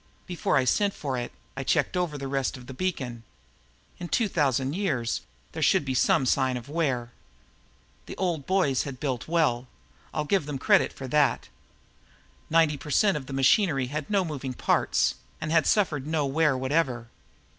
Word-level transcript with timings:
Before 0.25 0.57
I 0.57 0.65
sent 0.65 0.95
for 0.95 1.15
it, 1.15 1.31
I 1.55 1.63
checked 1.63 1.95
over 1.95 2.17
the 2.17 2.27
rest 2.27 2.57
of 2.57 2.65
the 2.65 2.73
beacon. 2.73 3.21
In 3.99 4.07
2000 4.07 4.73
years, 4.73 5.21
there 5.51 5.61
should 5.61 5.85
be 5.85 5.93
some 5.93 6.25
sign 6.25 6.57
of 6.57 6.67
wear. 6.67 7.11
The 8.07 8.17
old 8.17 8.47
boys 8.47 8.81
had 8.81 8.99
built 8.99 9.27
well, 9.27 9.67
I'll 10.11 10.25
give 10.25 10.47
them 10.47 10.57
credit 10.57 10.91
for 10.91 11.07
that. 11.09 11.49
Ninety 12.49 12.77
per 12.77 12.89
cent 12.89 13.15
of 13.15 13.27
the 13.27 13.33
machinery 13.33 13.89
had 13.93 14.09
no 14.09 14.25
moving 14.25 14.55
parts 14.55 15.13
and 15.39 15.51
had 15.51 15.67
suffered 15.67 16.07
no 16.07 16.25
wear 16.25 16.57
whatever. 16.57 17.09